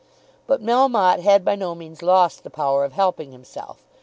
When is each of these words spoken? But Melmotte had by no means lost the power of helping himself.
But 0.47 0.63
Melmotte 0.63 1.19
had 1.19 1.45
by 1.45 1.55
no 1.55 1.75
means 1.75 2.01
lost 2.01 2.43
the 2.43 2.49
power 2.49 2.83
of 2.83 2.93
helping 2.93 3.31
himself. 3.31 3.83